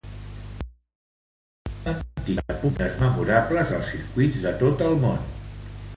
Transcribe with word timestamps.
Els 0.61 1.67
dos 1.67 1.85
van 1.89 1.99
mantindre 1.99 2.57
pugnes 2.63 2.97
memorables 3.03 3.77
als 3.79 3.93
circuits 3.95 4.41
de 4.47 4.59
tot 4.65 4.87
el 4.89 4.99
món. 5.05 5.25